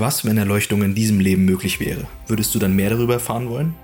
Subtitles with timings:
[0.00, 2.06] Was, wenn Erleuchtung in diesem Leben möglich wäre?
[2.26, 3.74] Würdest du dann mehr darüber erfahren wollen?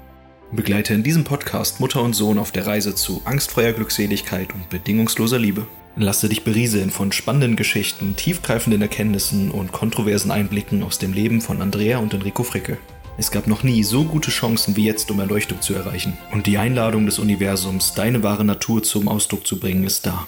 [0.50, 5.38] Begleite in diesem Podcast Mutter und Sohn auf der Reise zu angstfreier Glückseligkeit und bedingungsloser
[5.38, 5.66] Liebe.
[5.94, 11.60] Lasse dich berieseln von spannenden Geschichten, tiefgreifenden Erkenntnissen und kontroversen Einblicken aus dem Leben von
[11.60, 12.78] Andrea und Enrico Fricke.
[13.19, 16.16] Es gab noch nie so gute Chancen wie jetzt, um Erleuchtung zu erreichen.
[16.33, 20.27] Und die Einladung des Universums, deine wahre Natur zum Ausdruck zu bringen, ist da.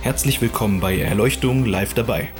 [0.00, 2.30] Herzlich willkommen bei Erleuchtung live dabei.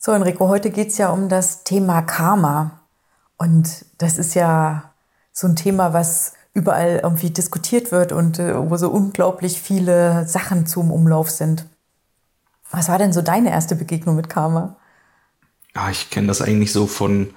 [0.00, 2.82] So, Enrico, heute geht es ja um das Thema Karma.
[3.36, 4.94] Und das ist ja
[5.32, 10.66] so ein Thema, was überall irgendwie diskutiert wird und äh, wo so unglaublich viele Sachen
[10.66, 11.66] zum Umlauf sind.
[12.70, 14.76] Was war denn so deine erste Begegnung mit Karma?
[15.74, 17.34] Ja, ich kenne das eigentlich so von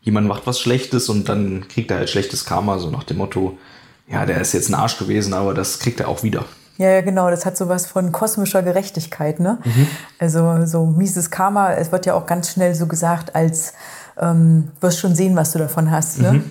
[0.00, 3.58] jemand macht was Schlechtes und dann kriegt er halt schlechtes Karma, so nach dem Motto,
[4.06, 6.44] ja, der ist jetzt ein Arsch gewesen, aber das kriegt er auch wieder.
[6.78, 7.28] Ja, ja, genau.
[7.28, 9.58] Das hat sowas von kosmischer Gerechtigkeit, ne?
[9.64, 9.88] Mhm.
[10.18, 11.72] Also so mieses Karma.
[11.72, 13.74] Es wird ja auch ganz schnell so gesagt, als
[14.16, 16.20] ähm, wirst schon sehen, was du davon hast.
[16.20, 16.32] Ne?
[16.32, 16.50] Mhm.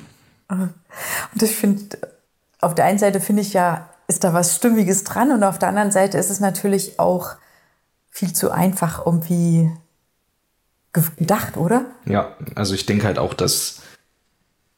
[1.33, 1.97] Und ich finde,
[2.59, 5.67] auf der einen Seite finde ich ja, ist da was Stimmiges dran und auf der
[5.67, 7.35] anderen Seite ist es natürlich auch
[8.09, 9.69] viel zu einfach irgendwie
[10.93, 11.85] gedacht, oder?
[12.05, 13.81] Ja, also ich denke halt auch, dass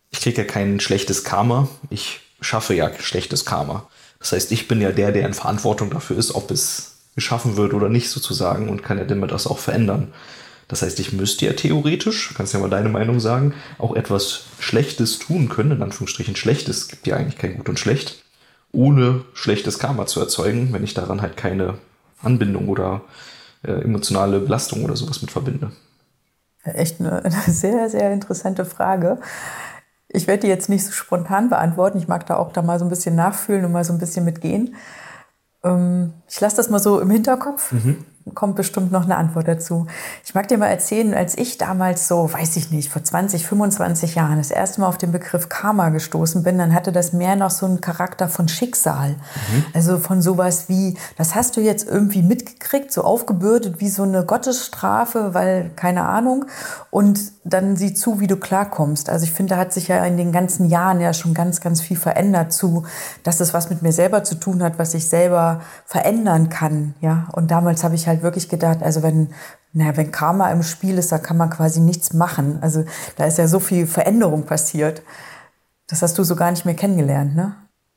[0.10, 1.70] ich kriege ja kein schlechtes Karma.
[1.90, 3.88] Ich schaffe ja schlechtes Karma.
[4.20, 7.74] Das heißt, ich bin ja der, der in Verantwortung dafür ist, ob es geschaffen wird
[7.74, 10.14] oder nicht sozusagen und kann ja damit das auch verändern.
[10.68, 15.18] Das heißt, ich müsste ja theoretisch, kannst ja mal deine Meinung sagen, auch etwas Schlechtes
[15.18, 18.24] tun können, in Anführungsstrichen Schlechtes, gibt ja eigentlich kein Gut und Schlecht,
[18.72, 21.80] ohne schlechtes Karma zu erzeugen, wenn ich daran halt keine
[22.22, 23.02] Anbindung oder
[23.64, 25.72] äh, emotionale Belastung oder sowas mit verbinde.
[26.64, 29.20] Echt eine, eine sehr, sehr interessante Frage.
[30.10, 31.98] Ich werde die jetzt nicht so spontan beantworten.
[31.98, 34.26] Ich mag da auch da mal so ein bisschen nachfühlen und mal so ein bisschen
[34.26, 34.76] mitgehen.
[35.64, 37.72] Ähm, ich lasse das mal so im Hinterkopf.
[37.72, 39.88] Mhm kommt bestimmt noch eine Antwort dazu.
[40.24, 44.16] Ich mag dir mal erzählen, als ich damals so, weiß ich nicht, vor 20, 25
[44.16, 47.50] Jahren das erste Mal auf den Begriff Karma gestoßen bin, dann hatte das mehr noch
[47.50, 49.12] so einen Charakter von Schicksal.
[49.12, 49.66] Mhm.
[49.74, 54.26] Also von sowas wie, das hast du jetzt irgendwie mitgekriegt, so aufgebürdet wie so eine
[54.26, 56.46] Gottesstrafe, weil keine Ahnung.
[56.92, 59.10] Und dann sieh zu, wie du klarkommst.
[59.10, 61.82] Also ich finde, da hat sich ja in den ganzen Jahren ja schon ganz, ganz
[61.82, 62.86] viel verändert zu,
[63.24, 66.96] dass es was mit mir selber zu tun hat, was ich selber verändern kann.
[67.02, 69.30] Ja, und damals habe ich halt wirklich gedacht, also wenn,
[69.74, 72.60] naja, wenn Karma im Spiel ist, da kann man quasi nichts machen.
[72.62, 72.86] Also
[73.18, 75.02] da ist ja so viel Veränderung passiert.
[75.88, 77.56] Das hast du so gar nicht mehr kennengelernt, ne?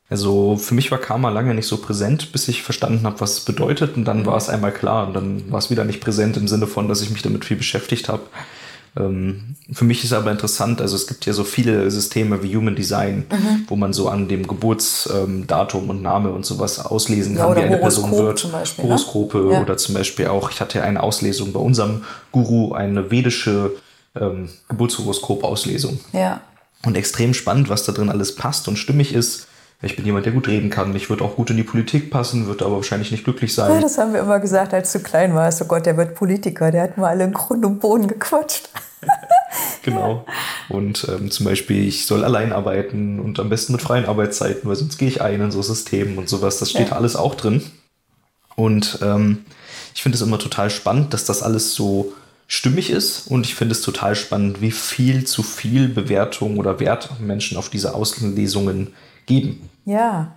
[0.08, 3.40] Also für mich war Karma lange nicht so präsent, bis ich verstanden habe, was es
[3.40, 3.96] bedeutet.
[3.96, 6.66] Und dann war es einmal klar und dann war es wieder nicht präsent im Sinne
[6.66, 8.22] von, dass ich mich damit viel beschäftigt habe.
[8.94, 12.76] Ähm, für mich ist aber interessant, also es gibt ja so viele Systeme wie Human
[12.76, 13.64] Design, mhm.
[13.68, 17.60] wo man so an dem Geburtsdatum ähm, und Name und sowas auslesen kann, ja, wie
[17.60, 18.38] eine Horoskop Person wird.
[18.38, 18.90] Zum Beispiel, ne?
[18.90, 19.52] Horoskope ne?
[19.54, 19.62] ja.
[19.62, 23.72] oder zum Beispiel auch, ich hatte eine Auslesung bei unserem Guru, eine vedische
[24.14, 25.98] ähm, Geburtshoroskop-Auslesung.
[26.12, 26.42] Ja.
[26.84, 29.46] Und extrem spannend, was da drin alles passt und stimmig ist.
[29.84, 30.94] Ich bin jemand, der gut reden kann.
[30.94, 33.72] Ich würde auch gut in die Politik passen, würde aber wahrscheinlich nicht glücklich sein.
[33.72, 35.60] Ja, das haben wir immer gesagt, als du klein warst.
[35.60, 36.70] Oh Gott, der wird Politiker.
[36.70, 38.68] Der hat mal alle in Grund und Boden gequatscht.
[39.82, 40.24] genau.
[40.68, 44.76] Und ähm, zum Beispiel, ich soll allein arbeiten und am besten mit freien Arbeitszeiten, weil
[44.76, 46.58] sonst gehe ich ein in so Systemen und sowas.
[46.60, 46.96] Das steht ja.
[46.96, 47.62] alles auch drin.
[48.54, 49.44] Und ähm,
[49.96, 52.12] ich finde es immer total spannend, dass das alles so
[52.46, 53.26] stimmig ist.
[53.26, 57.68] Und ich finde es total spannend, wie viel zu viel Bewertung oder Wert Menschen auf
[57.68, 58.94] diese Auslesungen
[59.26, 59.68] geben.
[59.84, 60.32] Ja.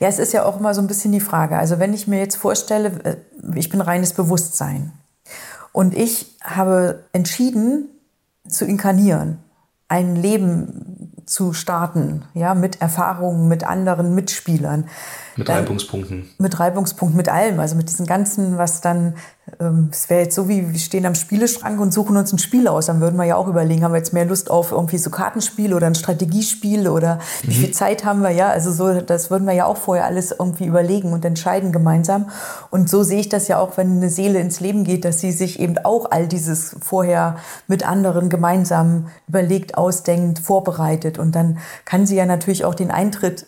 [0.00, 1.58] Ja, es ist ja auch immer so ein bisschen die Frage.
[1.58, 3.16] Also wenn ich mir jetzt vorstelle, äh,
[3.54, 4.92] ich bin reines Bewusstsein
[5.72, 7.88] und ich habe entschieden
[8.48, 9.38] zu inkarnieren,
[9.88, 14.88] ein Leben zu starten, ja, mit Erfahrungen, mit anderen Mitspielern.
[15.36, 16.28] Mit Reibungspunkten.
[16.38, 17.60] Mit Reibungspunkten, mit allem.
[17.60, 19.14] Also mit diesem Ganzen, was dann,
[19.60, 22.66] ähm, es wäre jetzt so wie, wir stehen am Spieleschrank und suchen uns ein Spiel
[22.68, 22.86] aus.
[22.86, 25.74] Dann würden wir ja auch überlegen, haben wir jetzt mehr Lust auf irgendwie so Kartenspiel
[25.74, 27.48] oder ein Strategiespiel oder mhm.
[27.48, 28.48] wie viel Zeit haben wir, ja.
[28.48, 32.30] Also so, das würden wir ja auch vorher alles irgendwie überlegen und entscheiden gemeinsam.
[32.70, 35.32] Und so sehe ich das ja auch, wenn eine Seele ins Leben geht, dass sie
[35.32, 41.18] sich eben auch all dieses vorher mit anderen gemeinsam überlegt, ausdenkt, vorbereitet.
[41.18, 43.46] Und dann kann sie ja natürlich auch den Eintritt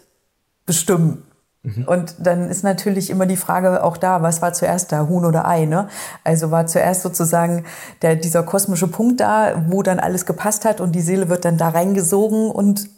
[0.67, 1.23] bestimmen
[1.63, 1.85] Mhm.
[1.85, 5.47] Und dann ist natürlich immer die Frage auch da, was war zuerst da, Huhn oder
[5.47, 5.65] Ei?
[5.65, 5.89] Ne?
[6.25, 7.65] Also war zuerst sozusagen
[8.03, 11.59] der, dieser kosmische Punkt da, wo dann alles gepasst hat und die Seele wird dann
[11.59, 12.89] da reingesogen und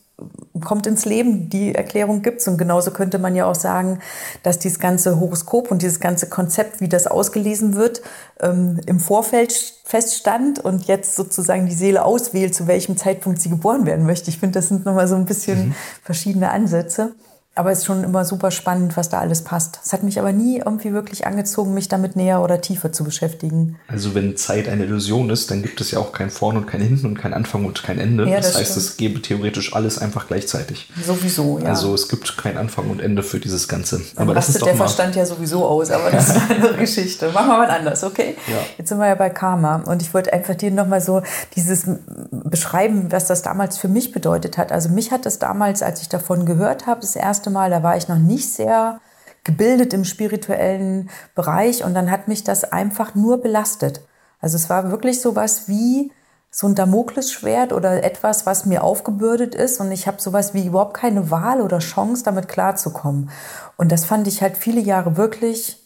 [0.60, 1.48] kommt ins Leben.
[1.48, 4.00] Die Erklärung gibt's und genauso könnte man ja auch sagen,
[4.42, 8.02] dass dieses ganze Horoskop und dieses ganze Konzept, wie das ausgelesen wird,
[8.40, 9.52] ähm, im Vorfeld
[9.84, 14.30] feststand und jetzt sozusagen die Seele auswählt, zu welchem Zeitpunkt sie geboren werden möchte.
[14.30, 15.74] Ich finde, das sind nochmal so ein bisschen mhm.
[16.02, 17.14] verschiedene Ansätze.
[17.56, 19.80] Aber es ist schon immer super spannend, was da alles passt.
[19.84, 23.76] Es hat mich aber nie irgendwie wirklich angezogen, mich damit näher oder tiefer zu beschäftigen.
[23.88, 26.80] Also wenn Zeit eine Illusion ist, dann gibt es ja auch kein Vorn und kein
[26.80, 28.28] Hinten und kein Anfang und kein Ende.
[28.28, 28.86] Ja, das, das heißt, stimmt.
[28.86, 30.88] es gäbe theoretisch alles einfach gleichzeitig.
[31.04, 31.66] Sowieso, ja.
[31.66, 34.00] Also es gibt kein Anfang und Ende für dieses Ganze.
[34.14, 36.54] Dann aber das ist doch der mal Verstand ja sowieso aus, aber das ist eine
[36.54, 37.30] andere Geschichte.
[37.32, 38.36] Machen wir mal anders, okay?
[38.46, 38.58] Ja.
[38.78, 41.22] Jetzt sind wir ja bei Karma und ich wollte einfach dir nochmal so
[41.56, 41.84] dieses
[42.30, 44.70] beschreiben, was das damals für mich bedeutet hat.
[44.70, 47.82] Also mich hat das damals, als ich davon gehört habe, das erste erste Mal, da
[47.82, 49.00] war ich noch nicht sehr
[49.44, 54.02] gebildet im spirituellen Bereich und dann hat mich das einfach nur belastet.
[54.40, 56.12] Also es war wirklich so was wie
[56.50, 60.94] so ein Damoklesschwert oder etwas, was mir aufgebürdet ist und ich habe sowas wie überhaupt
[60.94, 63.30] keine Wahl oder Chance, damit klarzukommen.
[63.78, 65.78] Und das fand ich halt viele Jahre wirklich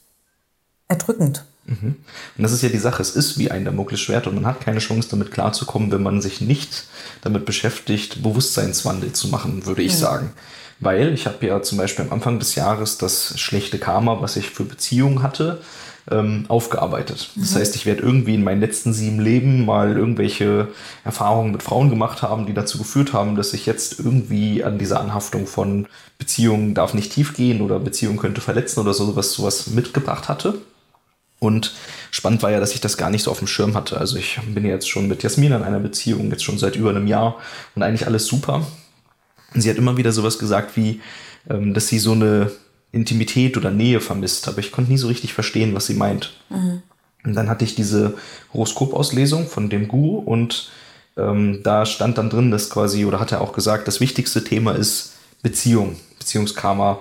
[0.89, 1.45] erdrückend.
[1.67, 1.97] Mhm.
[2.37, 4.81] Und das ist ja die Sache, es ist wie ein Damoklesschwert und man hat keine
[4.81, 6.87] Chance, damit klarzukommen, wenn man sich nicht
[7.23, 9.99] damit beschäftigt, Bewusstseinswandel zu machen, würde ich mhm.
[9.99, 10.33] sagen.
[10.81, 14.51] Weil ich habe ja zum Beispiel am Anfang des Jahres das schlechte Karma, was ich
[14.51, 15.61] für Beziehungen hatte,
[16.11, 17.31] ähm, aufgearbeitet.
[17.37, 17.59] Das mhm.
[17.59, 20.69] heißt, ich werde irgendwie in meinen letzten sieben Leben mal irgendwelche
[21.05, 25.01] Erfahrungen mit Frauen gemacht haben, die dazu geführt haben, dass ich jetzt irgendwie an dieser
[25.01, 25.87] Anhaftung von
[26.19, 30.59] Beziehungen darf nicht tief gehen oder Beziehung könnte verletzen oder sowas, sowas mitgebracht hatte.
[31.39, 31.75] Und
[32.11, 33.99] spannend war ja, dass ich das gar nicht so auf dem Schirm hatte.
[33.99, 37.07] Also ich bin jetzt schon mit Jasmin in einer Beziehung, jetzt schon seit über einem
[37.07, 37.37] Jahr
[37.75, 38.67] und eigentlich alles super.
[39.55, 41.01] Und sie hat immer wieder sowas gesagt wie,
[41.49, 42.51] ähm, dass sie so eine
[42.93, 46.35] Intimität oder Nähe vermisst, aber ich konnte nie so richtig verstehen, was sie meint.
[46.51, 46.83] Mhm.
[47.25, 48.15] Und dann hatte ich diese
[48.53, 50.71] Horoskopauslesung von dem Guru und
[51.17, 54.73] ähm, da stand dann drin, dass quasi, oder hat er auch gesagt, das wichtigste Thema
[54.73, 56.99] ist Beziehung, Beziehungskarma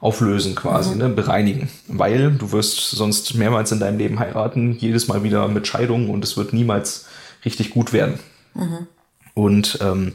[0.00, 0.98] auflösen quasi, mhm.
[0.98, 1.68] ne, bereinigen.
[1.88, 6.24] Weil du wirst sonst mehrmals in deinem Leben heiraten, jedes Mal wieder mit Scheidungen und
[6.24, 7.06] es wird niemals
[7.44, 8.18] richtig gut werden.
[8.54, 8.86] Mhm.
[9.34, 10.14] Und ähm,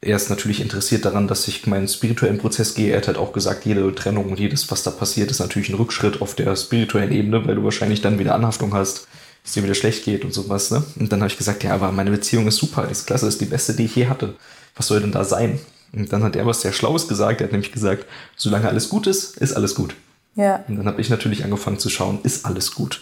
[0.00, 2.90] er ist natürlich interessiert daran, dass ich meinen spirituellen Prozess gehe.
[2.92, 5.76] Er hat halt auch gesagt, jede Trennung und jedes, was da passiert, ist natürlich ein
[5.76, 9.08] Rückschritt auf der spirituellen Ebene, weil du wahrscheinlich dann wieder Anhaftung hast,
[9.42, 10.70] dass dir wieder schlecht geht und sowas.
[10.70, 10.84] Ne?
[10.96, 13.40] Und dann habe ich gesagt, ja, aber meine Beziehung ist super, die ist klasse, ist
[13.40, 14.34] die beste, die ich je hatte.
[14.74, 15.58] Was soll denn da sein?
[15.92, 17.40] Und dann hat er was sehr Schlaues gesagt.
[17.40, 18.04] Er hat nämlich gesagt,
[18.36, 19.94] solange alles gut ist, ist alles gut.
[20.34, 20.62] Ja.
[20.68, 23.00] Und dann habe ich natürlich angefangen zu schauen, ist alles gut.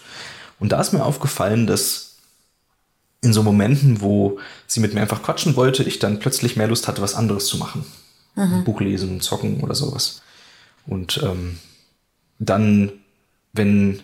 [0.60, 2.13] Und da ist mir aufgefallen, dass
[3.24, 6.86] in so Momenten, wo sie mit mir einfach quatschen wollte, ich dann plötzlich mehr Lust
[6.86, 7.84] hatte, was anderes zu machen.
[8.36, 8.64] Mhm.
[8.64, 10.20] Buch lesen, zocken oder sowas.
[10.86, 11.58] Und ähm,
[12.38, 12.92] dann,
[13.54, 14.00] wenn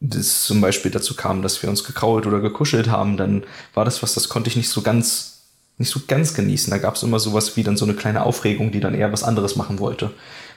[0.00, 3.44] das zum Beispiel dazu kam, dass wir uns gekrault oder gekuschelt haben, dann
[3.74, 5.42] war das was, das konnte ich nicht so ganz,
[5.76, 6.70] nicht so ganz genießen.
[6.70, 9.24] Da gab es immer sowas wie dann so eine kleine Aufregung, die dann eher was
[9.24, 10.10] anderes machen wollte.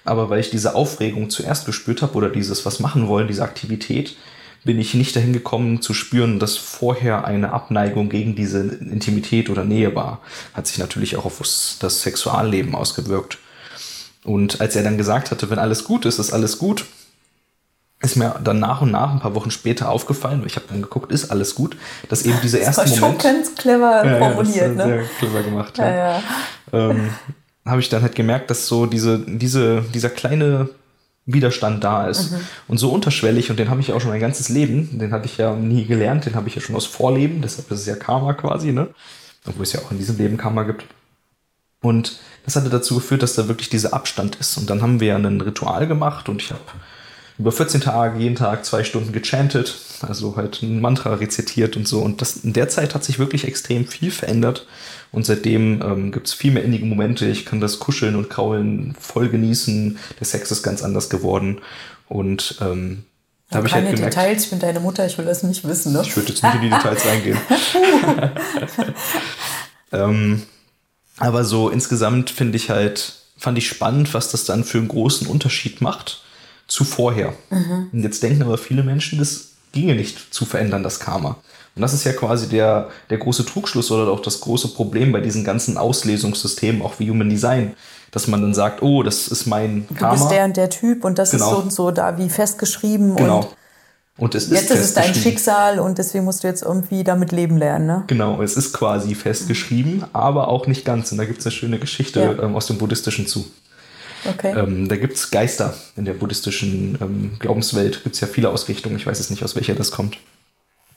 [0.05, 4.15] Aber weil ich diese Aufregung zuerst gespürt habe oder dieses was machen wollen, diese Aktivität,
[4.63, 9.65] bin ich nicht dahin gekommen zu spüren, dass vorher eine Abneigung gegen diese Intimität oder
[9.65, 10.19] Nähe war.
[10.53, 13.39] Hat sich natürlich auch auf das Sexualleben ausgewirkt.
[14.23, 16.85] Und als er dann gesagt hatte, wenn alles gut ist, ist alles gut,
[18.01, 21.11] ist mir dann nach und nach, ein paar Wochen später aufgefallen, ich habe dann geguckt,
[21.11, 21.77] ist alles gut,
[22.09, 23.21] dass eben dieser erste das war Moment...
[23.21, 24.85] schon ganz clever ja, formuliert, ja, ne?
[24.85, 25.89] Sehr clever gemacht, ja.
[25.89, 26.23] ja, ja.
[26.73, 27.09] Ähm,
[27.65, 30.69] habe ich dann halt gemerkt, dass so diese, diese, dieser kleine
[31.25, 32.31] Widerstand da ist.
[32.31, 32.39] Mhm.
[32.67, 35.25] Und so unterschwellig, und den habe ich ja auch schon mein ganzes Leben, den hatte
[35.25, 37.95] ich ja nie gelernt, den habe ich ja schon aus Vorleben, deshalb ist es ja
[37.95, 38.89] Karma quasi, ne?
[39.45, 40.85] Obwohl es ja auch in diesem Leben Karma gibt.
[41.81, 44.57] Und das hatte dazu geführt, dass da wirklich dieser Abstand ist.
[44.57, 46.61] Und dann haben wir ja ein Ritual gemacht und ich habe
[47.39, 51.99] über 14 Tage jeden Tag zwei Stunden gechantet, also halt ein Mantra rezitiert und so.
[52.01, 54.67] Und das in der Zeit hat sich wirklich extrem viel verändert.
[55.11, 57.25] Und seitdem ähm, gibt es viel mehr innige Momente.
[57.25, 59.97] Ich kann das Kuscheln und Kraulen voll genießen.
[60.19, 61.61] Der Sex ist ganz anders geworden.
[62.07, 63.03] Und ähm,
[63.49, 65.93] da habe ich halt gemerkt, Details, ich bin deine Mutter, ich will das nicht wissen.
[65.93, 66.01] Ne?
[66.03, 67.37] Ich würde jetzt nicht in die Details reingehen.
[69.91, 70.41] ähm,
[71.17, 75.27] aber so insgesamt finde ich halt, fand ich spannend, was das dann für einen großen
[75.27, 76.22] Unterschied macht
[76.73, 77.33] zu vorher.
[77.51, 77.89] Mhm.
[77.93, 81.37] Und jetzt denken aber viele Menschen, das ginge nicht zu verändern, das Karma.
[81.75, 85.21] Und das ist ja quasi der, der große Trugschluss oder auch das große Problem bei
[85.21, 87.73] diesen ganzen Auslesungssystemen, auch wie Human Design,
[88.09, 90.15] dass man dann sagt, oh, das ist mein Karma.
[90.15, 91.45] Du bist der und der Typ und das genau.
[91.45, 93.17] ist so und so da wie festgeschrieben.
[93.17, 93.41] Genau.
[93.41, 93.47] Und
[94.15, 97.31] und es jetzt ist, ist es dein Schicksal und deswegen musst du jetzt irgendwie damit
[97.31, 98.03] leben lernen, ne?
[98.05, 100.05] Genau, es ist quasi festgeschrieben, mhm.
[100.13, 101.11] aber auch nicht ganz.
[101.11, 102.43] Und da gibt es eine schöne Geschichte ja.
[102.43, 103.45] ähm, aus dem Buddhistischen zu.
[104.25, 104.53] Okay.
[104.57, 108.03] Ähm, da gibt es Geister in der buddhistischen ähm, Glaubenswelt.
[108.03, 108.95] Gibt es ja viele Ausrichtungen.
[108.95, 110.17] Ich weiß jetzt nicht, aus welcher das kommt.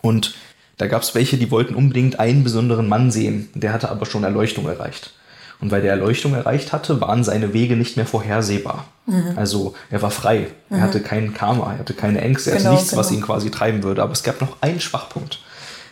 [0.02, 0.34] Und
[0.76, 3.48] da gab es welche, die wollten unbedingt einen besonderen Mann sehen.
[3.54, 5.12] Der hatte aber schon Erleuchtung erreicht.
[5.58, 8.86] Und weil der Erleuchtung erreicht hatte, waren seine Wege nicht mehr vorhersehbar.
[9.06, 9.32] Mhm.
[9.36, 10.48] Also er war frei.
[10.68, 10.76] Mhm.
[10.76, 13.00] Er hatte keinen Karma, er hatte keine Ängste, er genau, hatte nichts, genau.
[13.00, 14.02] was ihn quasi treiben würde.
[14.02, 15.40] Aber es gab noch einen Schwachpunkt.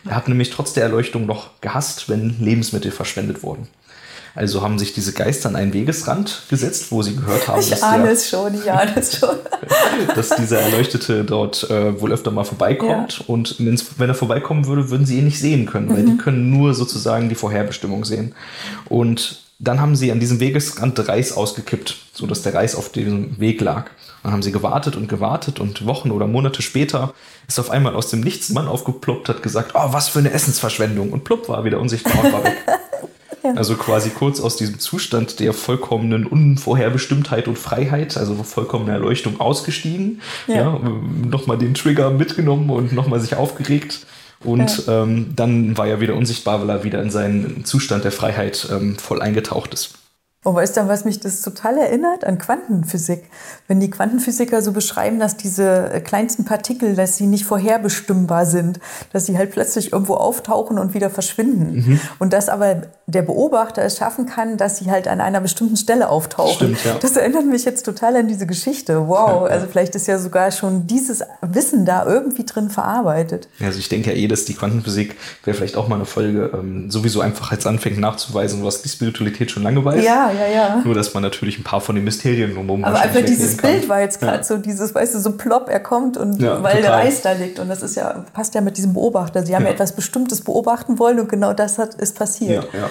[0.06, 3.68] Er hat nämlich trotz der Erleuchtung noch gehasst, wenn Lebensmittel verschwendet wurden.
[4.36, 7.82] Also haben sich diese Geister an einen Wegesrand gesetzt, wo sie gehört haben, ich dass,
[7.84, 9.36] ahne der, es schon, ich ahne es schon.
[10.16, 13.18] dass dieser Erleuchtete dort äh, wohl öfter mal vorbeikommt.
[13.20, 13.24] Ja.
[13.28, 16.74] Und wenn er vorbeikommen würde, würden sie ihn nicht sehen können, weil die können nur
[16.74, 18.34] sozusagen die Vorherbestimmung sehen.
[18.88, 23.38] Und dann haben sie an diesem Wegesrand Reis ausgekippt, so dass der Reis auf diesem
[23.38, 23.90] Weg lag.
[24.24, 27.14] Dann haben sie gewartet und gewartet und Wochen oder Monate später
[27.46, 30.32] ist auf einmal aus dem Nichts ein Mann aufgeploppt, hat gesagt, oh, was für eine
[30.32, 31.12] Essensverschwendung.
[31.12, 32.56] Und plopp war er wieder unsichtbar und war weg.
[33.56, 40.20] Also quasi kurz aus diesem Zustand der vollkommenen Unvorherbestimmtheit und Freiheit, also vollkommene Erleuchtung ausgestiegen,
[40.46, 40.80] ja, Ja.
[41.28, 44.06] nochmal den Trigger mitgenommen und nochmal sich aufgeregt.
[44.42, 48.68] Und ähm, dann war er wieder unsichtbar, weil er wieder in seinen Zustand der Freiheit
[48.70, 49.94] ähm, voll eingetaucht ist.
[50.44, 52.24] Und weißt du, was mich das total erinnert?
[52.24, 53.24] An Quantenphysik.
[53.66, 58.78] Wenn die Quantenphysiker so beschreiben, dass diese äh, kleinsten Partikel, dass sie nicht vorherbestimmbar sind,
[59.12, 61.74] dass sie halt plötzlich irgendwo auftauchen und wieder verschwinden.
[61.74, 62.00] Mhm.
[62.18, 66.10] Und dass aber der Beobachter es schaffen kann, dass sie halt an einer bestimmten Stelle
[66.10, 66.54] auftauchen.
[66.54, 66.96] Stimmt, ja.
[67.00, 69.08] Das erinnert mich jetzt total an diese Geschichte.
[69.08, 73.48] Wow, also vielleicht ist ja sogar schon dieses Wissen da irgendwie drin verarbeitet.
[73.60, 76.90] Also ich denke ja eh, dass die Quantenphysik wäre vielleicht auch mal eine Folge, ähm,
[76.90, 80.04] sowieso einfach jetzt anfängt nachzuweisen, was die Spiritualität schon lange weiß.
[80.04, 80.82] Ja, ja, ja.
[80.84, 83.70] Nur, dass man natürlich ein paar von den Mysterien drumherum Aber einfach dieses kann.
[83.72, 84.42] Bild war jetzt gerade Ja.
[84.44, 87.00] so dieses, weißt du, so plopp, er kommt und Ja, weil der total.
[87.02, 87.58] Reis da liegt.
[87.58, 89.44] Und das ist ja, passt ja mit diesem Beobachter.
[89.46, 89.74] Sie haben ja, Ja.
[89.74, 92.68] etwas Bestimmtes beobachten wollen und genau das hat, ist Ja, passiert.
[92.72, 92.90] ja.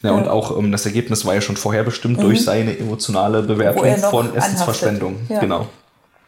[0.00, 3.88] Ja, und auch ähm, das Ergebnis war ja schon vorherbestimmt durch seine emotionale Bewertung Mhm.
[3.88, 5.16] Er von Essensverschwendung.
[5.28, 5.40] Ja.
[5.40, 5.66] Genau.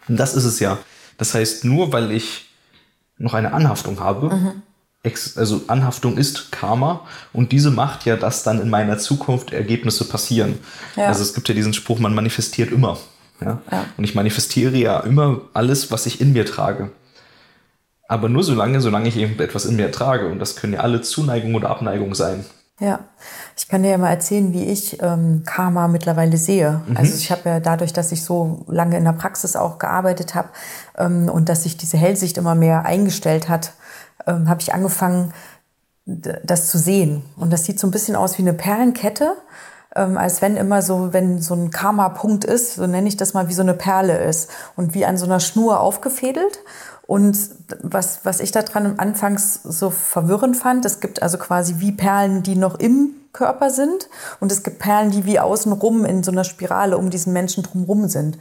[0.08, 0.78] Und das ist es ja.
[1.18, 2.48] Das heißt, nur weil ich
[3.18, 4.62] noch eine Anhaftung habe, Mhm.
[5.02, 10.58] Also Anhaftung ist Karma und diese macht ja, dass dann in meiner Zukunft Ergebnisse passieren.
[10.94, 11.06] Ja.
[11.06, 12.98] Also es gibt ja diesen Spruch, man manifestiert immer.
[13.40, 13.62] Ja?
[13.70, 13.86] Ja.
[13.96, 16.90] Und ich manifestiere ja immer alles, was ich in mir trage.
[18.08, 20.26] Aber nur so lange, solange ich eben etwas in mir trage.
[20.26, 22.44] Und das können ja alle Zuneigung oder Abneigung sein.
[22.80, 23.00] Ja,
[23.58, 26.80] ich kann dir ja mal erzählen, wie ich ähm, Karma mittlerweile sehe.
[26.94, 30.48] Also ich habe ja dadurch, dass ich so lange in der Praxis auch gearbeitet habe
[30.96, 33.74] ähm, und dass sich diese Hellsicht immer mehr eingestellt hat,
[34.26, 35.34] ähm, habe ich angefangen,
[36.06, 37.22] das zu sehen.
[37.36, 39.36] Und das sieht so ein bisschen aus wie eine Perlenkette,
[39.94, 43.48] ähm, als wenn immer so, wenn so ein Karma-Punkt ist, so nenne ich das mal,
[43.48, 46.60] wie so eine Perle ist und wie an so einer Schnur aufgefädelt.
[47.10, 47.36] Und
[47.82, 52.54] was, was ich daran anfangs so verwirrend fand, es gibt also quasi wie Perlen, die
[52.54, 56.96] noch im Körper sind und es gibt Perlen, die wie außenrum in so einer Spirale
[56.96, 58.38] um diesen Menschen drumherum sind.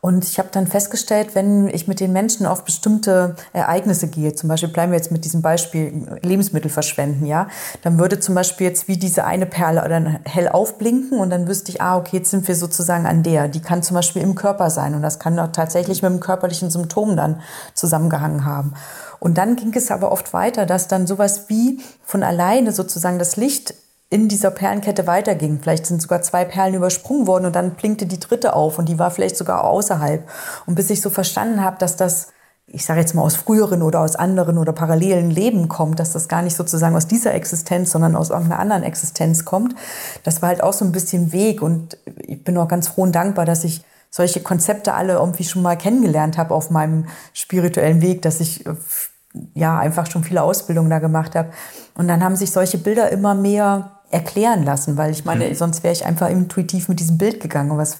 [0.00, 4.48] Und ich habe dann festgestellt, wenn ich mit den Menschen auf bestimmte Ereignisse gehe, zum
[4.48, 7.48] Beispiel bleiben wir jetzt mit diesem Beispiel Lebensmittel verschwenden, ja,
[7.82, 11.72] dann würde zum Beispiel jetzt wie diese eine Perle dann hell aufblinken und dann wüsste
[11.72, 13.48] ich, ah, okay, jetzt sind wir sozusagen an der.
[13.48, 16.70] Die kann zum Beispiel im Körper sein und das kann auch tatsächlich mit dem körperlichen
[16.70, 17.40] Symptom dann
[17.74, 18.74] zusammengehangen haben.
[19.18, 23.36] Und dann ging es aber oft weiter, dass dann sowas wie von alleine sozusagen das
[23.36, 23.74] Licht
[24.08, 25.58] in dieser Perlenkette weiterging.
[25.60, 28.98] Vielleicht sind sogar zwei Perlen übersprungen worden und dann blinkte die dritte auf und die
[28.98, 30.28] war vielleicht sogar außerhalb.
[30.66, 32.28] Und bis ich so verstanden habe, dass das,
[32.66, 36.28] ich sage jetzt mal aus früheren oder aus anderen oder parallelen Leben kommt, dass das
[36.28, 39.74] gar nicht sozusagen aus dieser Existenz, sondern aus irgendeiner anderen Existenz kommt,
[40.22, 43.12] das war halt auch so ein bisschen Weg und ich bin auch ganz froh und
[43.12, 48.22] dankbar, dass ich solche Konzepte alle irgendwie schon mal kennengelernt habe auf meinem spirituellen Weg,
[48.22, 48.74] dass ich äh,
[49.54, 51.50] ja einfach schon viele Ausbildungen da gemacht habe.
[51.94, 55.92] Und dann haben sich solche Bilder immer mehr erklären lassen, weil ich meine, sonst wäre
[55.92, 57.72] ich einfach intuitiv mit diesem Bild gegangen.
[57.72, 57.98] Und was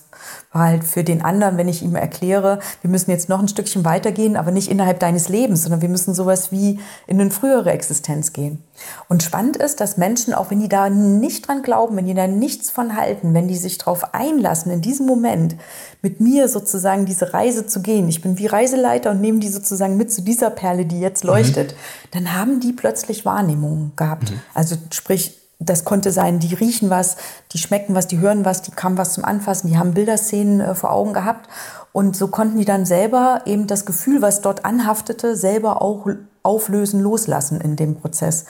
[0.53, 3.85] war halt für den anderen, wenn ich ihm erkläre, wir müssen jetzt noch ein Stückchen
[3.85, 8.33] weitergehen, aber nicht innerhalb deines Lebens, sondern wir müssen sowas wie in eine frühere Existenz
[8.33, 8.63] gehen.
[9.09, 12.29] Und spannend ist, dass Menschen, auch wenn die da nicht dran glauben, wenn die da
[12.29, 15.57] nichts von halten, wenn die sich darauf einlassen, in diesem Moment
[16.03, 19.97] mit mir sozusagen diese Reise zu gehen, ich bin wie Reiseleiter und nehme die sozusagen
[19.97, 21.75] mit zu dieser Perle, die jetzt leuchtet,
[22.13, 24.33] dann haben die plötzlich Wahrnehmungen gehabt.
[24.55, 27.17] Also sprich, das konnte sein, die riechen was,
[27.53, 30.75] die schmecken was, die hören was, die kamen was zum Anfassen, die haben Bilderszenen äh,
[30.75, 31.49] vor Augen gehabt.
[31.93, 36.07] Und so konnten die dann selber eben das Gefühl, was dort anhaftete, selber auch
[36.43, 38.45] auflösen, loslassen in dem Prozess.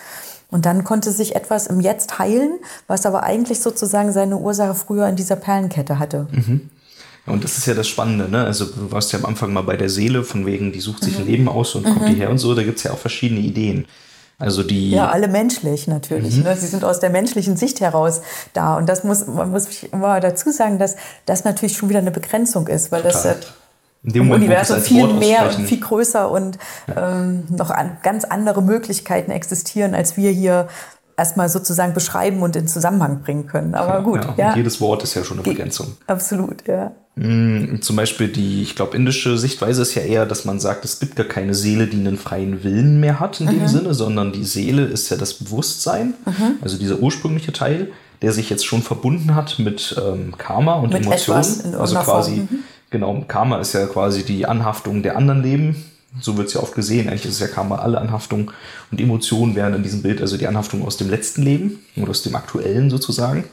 [0.50, 5.08] Und dann konnte sich etwas im Jetzt heilen, was aber eigentlich sozusagen seine Ursache früher
[5.08, 6.26] in dieser Perlenkette hatte.
[7.26, 8.44] Und das ist ja das Spannende, ne?
[8.44, 11.18] Also du warst ja am Anfang mal bei der Seele, von wegen, die sucht sich
[11.18, 13.86] ein Leben aus und kommt hierher und so, da gibt's ja auch verschiedene Ideen.
[14.38, 14.90] Also die.
[14.90, 16.36] Ja, alle menschlich natürlich.
[16.36, 16.56] Ne?
[16.56, 18.20] Sie sind aus der menschlichen Sicht heraus
[18.52, 18.76] da.
[18.76, 22.68] Und das muss, man muss immer dazu sagen, dass das natürlich schon wieder eine Begrenzung
[22.68, 23.40] ist, weil das Total.
[23.40, 23.46] ja
[24.06, 26.58] in dem Moment, Universum viel mehr und viel größer und
[26.96, 30.68] ähm, noch an, ganz andere Möglichkeiten existieren, als wir hier
[31.16, 33.74] erstmal sozusagen beschreiben und in Zusammenhang bringen können.
[33.74, 34.56] Aber gut, ja, ja.
[34.56, 35.96] Jedes Wort ist ja schon eine Begrenzung.
[36.06, 36.92] Absolut, ja.
[37.14, 41.00] Mm, Zum Beispiel die, ich glaube, indische Sichtweise ist ja eher, dass man sagt, es
[41.00, 44.44] gibt gar keine Seele, die einen freien Willen mehr hat in dem Sinne, sondern die
[44.44, 46.14] Seele ist ja das Bewusstsein,
[46.60, 47.88] also dieser ursprüngliche Teil,
[48.22, 51.74] der sich jetzt schon verbunden hat mit ähm, Karma und Mit Emotionen.
[51.78, 52.58] also quasi, mhm.
[52.90, 55.84] genau, Karma ist ja quasi die Anhaftung der anderen Leben.
[56.20, 57.08] So wird es ja oft gesehen.
[57.08, 58.50] Eigentlich ist es ja Karma alle Anhaftung
[58.90, 62.22] und Emotionen wären in diesem Bild also die Anhaftung aus dem letzten Leben oder aus
[62.22, 63.44] dem aktuellen sozusagen.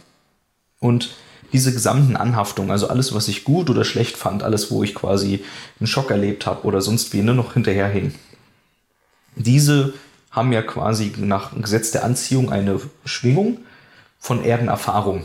[0.79, 1.15] Und
[1.51, 5.43] diese gesamten Anhaftungen, also alles, was ich gut oder schlecht fand, alles, wo ich quasi
[5.79, 8.13] einen Schock erlebt habe oder sonst wie, ne, noch hinterherhing,
[9.35, 9.93] diese
[10.31, 13.59] haben ja quasi nach Gesetz der Anziehung eine Schwingung
[14.25, 15.23] von Erdenerfahrung,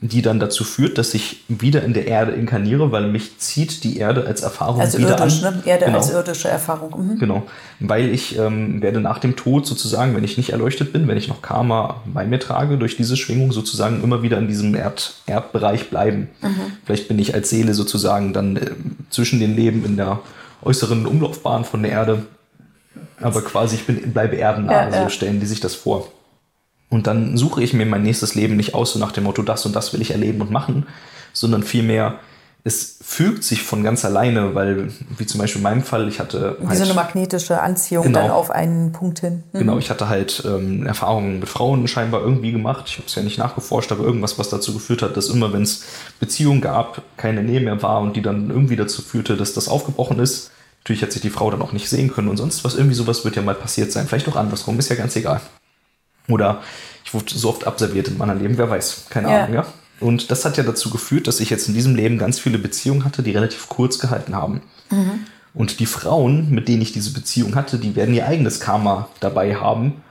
[0.00, 3.98] die dann dazu führt, dass ich wieder in der Erde inkarniere, weil mich zieht die
[3.98, 5.56] Erde als Erfahrung Also wieder irdisch, an.
[5.56, 5.62] ne?
[5.66, 5.98] Erde genau.
[5.98, 7.08] als irdische Erfahrung.
[7.08, 7.18] Mhm.
[7.18, 7.42] Genau,
[7.78, 11.28] weil ich ähm, werde nach dem Tod sozusagen, wenn ich nicht erleuchtet bin, wenn ich
[11.28, 15.90] noch Karma bei mir trage, durch diese Schwingung sozusagen immer wieder in diesem Erd Erdbereich
[15.90, 16.30] bleiben.
[16.86, 18.70] Vielleicht bin ich als Seele sozusagen dann äh,
[19.10, 20.20] zwischen den Leben in der
[20.62, 22.22] äußeren Umlaufbahn von der Erde,
[23.20, 25.02] aber quasi ich bin, bleibe erdennah, Ja, ja.
[25.02, 26.08] so stellen die sich das vor.
[26.92, 29.64] Und dann suche ich mir mein nächstes Leben nicht aus, so nach dem Motto, das
[29.64, 30.86] und das will ich erleben und machen,
[31.32, 32.16] sondern vielmehr,
[32.64, 36.58] es fügt sich von ganz alleine, weil, wie zum Beispiel in meinem Fall, ich hatte
[36.60, 38.20] Wie so eine magnetische Anziehung Genau.
[38.20, 39.42] dann auf einen Punkt hin.
[39.54, 39.58] Mhm.
[39.58, 42.84] Genau, ich hatte halt ähm, Erfahrungen mit Frauen scheinbar irgendwie gemacht.
[42.88, 45.62] Ich habe es ja nicht nachgeforscht, aber irgendwas, was dazu geführt hat, dass immer, wenn
[45.62, 45.84] es
[46.20, 50.20] Beziehungen gab, keine Nähe mehr war und die dann irgendwie dazu führte, dass das aufgebrochen
[50.20, 50.50] ist.
[50.82, 52.74] Natürlich hat sich die Frau dann auch nicht sehen können und sonst was.
[52.74, 54.06] Irgendwie sowas wird ja mal passiert sein.
[54.06, 55.40] Vielleicht auch andersrum, ist ja ganz egal.
[56.28, 56.62] Oder
[57.04, 59.44] ich wurde so oft abserviert in meinem Leben, wer weiß, keine Ja.
[59.44, 59.66] Ahnung, ja.
[60.00, 63.04] Und das hat ja dazu geführt, dass ich jetzt in diesem Leben ganz viele Beziehungen
[63.04, 64.60] hatte, die relativ kurz gehalten haben.
[65.54, 69.54] Und die Frauen, mit denen ich diese Beziehung hatte, die werden ihr eigenes Karma dabei
[69.56, 70.02] haben,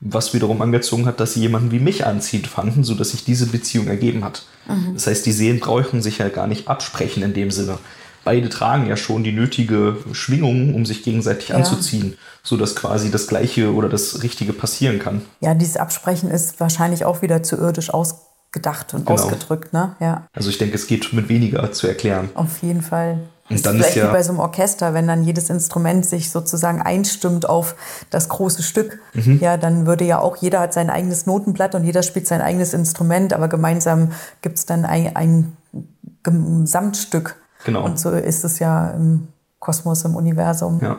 [0.00, 3.86] was wiederum angezogen hat, dass sie jemanden wie mich anziehen fanden, sodass sich diese Beziehung
[3.88, 4.46] ergeben hat.
[4.94, 7.78] Das heißt, die Seelen brauchen sich ja gar nicht absprechen in dem Sinne.
[8.24, 13.72] Beide tragen ja schon die nötige Schwingung, um sich gegenseitig anzuziehen, sodass quasi das Gleiche
[13.74, 15.22] oder das Richtige passieren kann.
[15.40, 19.20] Ja, dieses Absprechen ist wahrscheinlich auch wieder zu irdisch ausgedacht und Genau.
[19.20, 19.94] ausgedrückt, ne?
[20.00, 22.30] Ja, Also ich denke, es geht mit weniger zu erklären.
[22.34, 23.18] auf jeden Fall.
[23.50, 26.06] Und ist dann ist vielleicht ja- wie bei so einem Orchester, wenn dann jedes Instrument
[26.06, 27.74] sich sozusagen einstimmt auf
[28.08, 29.00] das große Stück.
[29.12, 29.38] Mhm.
[29.42, 32.72] Ja, dann würde ja auch jeder hat sein eigenes Notenblatt und jeder spielt sein eigenes
[32.72, 35.56] Instrument, aber gemeinsam gibt es dann ein, ein
[36.22, 37.36] Gesamtstück.
[37.64, 37.84] Genau.
[37.84, 40.80] Und so ist es ja im Kosmos, im Universum.
[40.82, 40.98] Ja.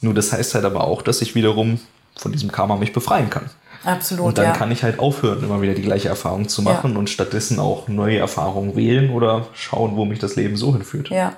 [0.00, 1.80] Nur das heißt halt aber auch, dass ich wiederum
[2.16, 3.50] von diesem Karma mich befreien kann.
[3.84, 4.52] Absolut, Und dann ja.
[4.52, 8.18] kann ich halt aufhören, immer wieder die gleiche Erfahrung zu machen und stattdessen auch neue
[8.18, 11.10] Erfahrungen wählen oder schauen, wo mich das Leben so hinführt.
[11.10, 11.34] Ja,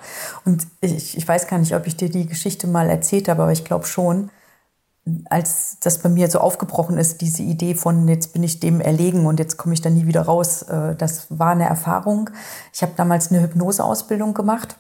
[0.46, 3.52] und ich, ich weiß gar nicht, ob ich dir die Geschichte mal erzählt habe, aber
[3.52, 4.30] ich glaube schon,
[5.28, 9.26] als das bei mir so aufgebrochen ist, diese Idee von jetzt bin ich dem erlegen
[9.26, 12.30] und jetzt komme ich da nie wieder raus, äh, das war eine Erfahrung.
[12.72, 14.76] Ich habe damals eine Hypnoseausbildung gemacht.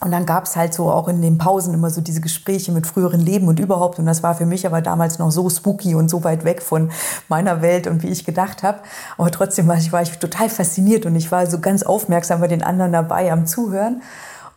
[0.00, 2.88] Und dann gab es halt so auch in den Pausen immer so diese Gespräche mit
[2.88, 4.00] früheren Leben und überhaupt.
[4.00, 6.90] Und das war für mich aber damals noch so spooky und so weit weg von
[7.28, 8.80] meiner Welt und wie ich gedacht habe.
[9.16, 12.48] Aber trotzdem war ich, war ich total fasziniert und ich war so ganz aufmerksam bei
[12.48, 14.02] den anderen dabei am Zuhören.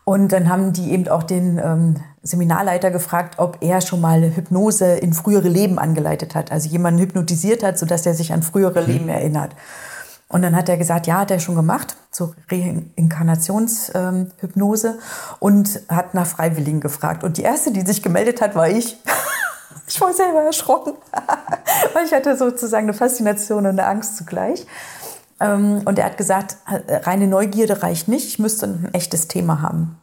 [0.02, 1.96] Und dann haben die eben auch den ähm,
[2.26, 6.50] Seminarleiter gefragt, ob er schon mal Hypnose in frühere Leben angeleitet hat.
[6.52, 9.52] Also jemanden hypnotisiert hat, sodass er sich an frühere Leben erinnert.
[10.28, 14.98] Und dann hat er gesagt, ja, hat er schon gemacht, so Reinkarnationshypnose
[15.38, 17.22] und hat nach Freiwilligen gefragt.
[17.22, 18.96] Und die erste, die sich gemeldet hat, war ich.
[19.88, 20.94] Ich war selber erschrocken,
[21.94, 24.66] weil ich hatte sozusagen eine Faszination und eine Angst zugleich.
[25.38, 29.96] Ähm, Und er hat gesagt, reine Neugierde reicht nicht, ich müsste ein echtes Thema haben.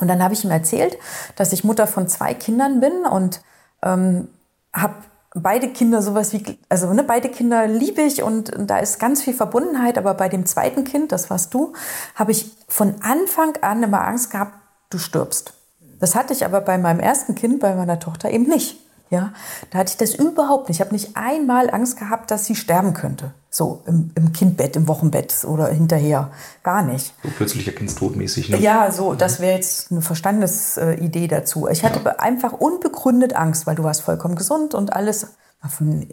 [0.00, 0.98] Und dann habe ich ihm erzählt,
[1.36, 3.40] dass ich Mutter von zwei Kindern bin und
[3.82, 4.28] ähm,
[4.72, 4.94] habe
[5.34, 9.22] beide Kinder sowas wie, also ne, beide Kinder liebe ich und, und da ist ganz
[9.22, 11.72] viel Verbundenheit, aber bei dem zweiten Kind, das warst du,
[12.14, 14.54] habe ich von Anfang an immer Angst gehabt,
[14.90, 15.54] du stirbst.
[15.98, 18.83] Das hatte ich aber bei meinem ersten Kind, bei meiner Tochter eben nicht.
[19.14, 19.32] Ja,
[19.70, 20.78] da hatte ich das überhaupt nicht.
[20.78, 23.32] Ich habe nicht einmal Angst gehabt, dass sie sterben könnte.
[23.48, 26.32] So im, im Kindbett, im Wochenbett oder hinterher.
[26.64, 27.14] Gar nicht.
[27.22, 28.48] So plötzlicher Kindstod mäßig.
[28.48, 28.58] Ne?
[28.58, 31.68] Ja, so, das wäre jetzt eine Verstandesidee dazu.
[31.68, 35.28] Ich hatte einfach unbegründet Angst, weil du warst vollkommen gesund und alles.
[35.68, 36.08] Von,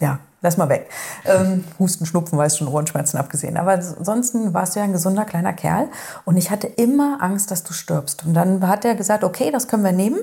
[0.00, 0.88] ja, lass mal weg.
[1.26, 3.58] Ähm, Husten, Schnupfen, weißt schon, Ohrenschmerzen abgesehen.
[3.58, 5.88] Aber ansonsten warst du ja ein gesunder kleiner Kerl.
[6.24, 8.24] Und ich hatte immer Angst, dass du stirbst.
[8.24, 10.20] Und dann hat er gesagt, okay, das können wir nehmen.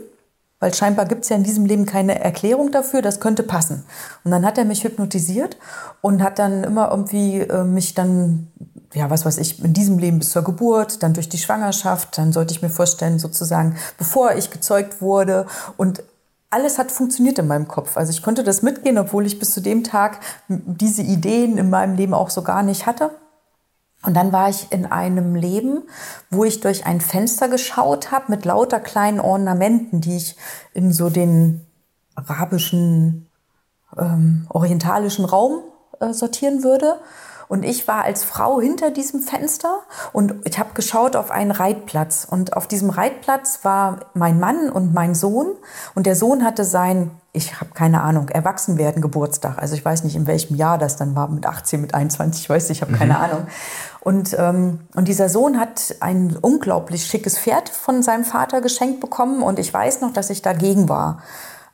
[0.63, 3.83] Weil scheinbar gibt es ja in diesem Leben keine Erklärung dafür, das könnte passen.
[4.23, 5.57] Und dann hat er mich hypnotisiert
[5.99, 8.47] und hat dann immer irgendwie äh, mich dann,
[8.93, 12.31] ja, was weiß ich, in diesem Leben bis zur Geburt, dann durch die Schwangerschaft, dann
[12.31, 16.01] sollte ich mir vorstellen, sozusagen, bevor ich gezeugt wurde und
[16.49, 17.97] alles hat funktioniert in meinem Kopf.
[17.97, 21.97] Also ich konnte das mitgehen, obwohl ich bis zu dem Tag diese Ideen in meinem
[21.97, 23.11] Leben auch so gar nicht hatte.
[24.05, 25.83] Und dann war ich in einem Leben,
[26.29, 30.35] wo ich durch ein Fenster geschaut habe mit lauter kleinen Ornamenten, die ich
[30.73, 31.65] in so den
[32.15, 33.29] arabischen,
[33.97, 35.63] ähm, orientalischen Raum
[35.99, 36.99] äh, sortieren würde.
[37.47, 39.79] Und ich war als Frau hinter diesem Fenster
[40.11, 42.27] und ich habe geschaut auf einen Reitplatz.
[42.29, 45.47] Und auf diesem Reitplatz war mein Mann und mein Sohn.
[45.95, 49.57] Und der Sohn hatte sein, ich habe keine Ahnung, Erwachsenwerden Geburtstag.
[49.57, 52.49] Also ich weiß nicht, in welchem Jahr das dann war, mit 18, mit 21, ich
[52.49, 53.19] weiß nicht, ich habe keine mhm.
[53.19, 53.47] Ahnung.
[54.01, 59.41] Und, ähm, und dieser Sohn hat ein unglaublich schickes Pferd von seinem Vater geschenkt bekommen.
[59.41, 61.23] Und ich weiß noch, dass ich dagegen war.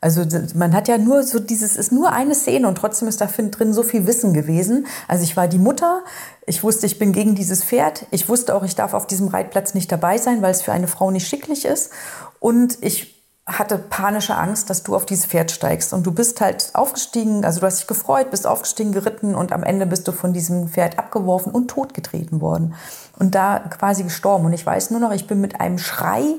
[0.02, 0.24] Also
[0.56, 3.74] man hat ja nur so dieses, ist nur eine Szene und trotzdem ist da drin
[3.74, 4.88] so viel Wissen gewesen.
[5.10, 6.04] Also ich war die Mutter,
[6.46, 9.74] ich wusste, ich bin gegen dieses Pferd, ich wusste auch, ich darf auf diesem Reitplatz
[9.74, 11.92] nicht dabei sein, weil es für eine Frau nicht schicklich ist.
[12.40, 15.92] Und ich hatte panische Angst, dass du auf dieses Pferd steigst.
[15.92, 19.64] Und du bist halt aufgestiegen, also du hast dich gefreut, bist aufgestiegen, geritten und am
[19.64, 22.76] Ende bist du von diesem Pferd abgeworfen und totgetreten worden.
[23.18, 24.46] Und da quasi gestorben.
[24.46, 26.36] Und ich weiß nur noch, ich bin mit einem Schrei